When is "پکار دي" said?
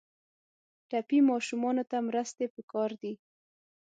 2.55-3.13